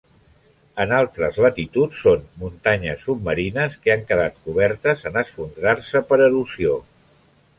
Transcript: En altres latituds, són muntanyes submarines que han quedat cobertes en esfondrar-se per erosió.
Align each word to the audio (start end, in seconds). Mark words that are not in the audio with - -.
En 0.85 0.93
altres 0.99 1.35
latituds, 1.45 1.99
són 2.05 2.23
muntanyes 2.43 3.03
submarines 3.09 3.77
que 3.83 3.93
han 3.97 4.03
quedat 4.13 4.41
cobertes 4.47 5.07
en 5.13 5.23
esfondrar-se 5.23 6.05
per 6.13 6.19
erosió. 6.31 6.75